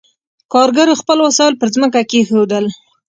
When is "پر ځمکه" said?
1.59-2.01